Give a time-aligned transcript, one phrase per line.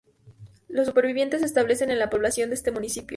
[0.67, 3.09] Los supervivientes se establecen en la Población de este municipio.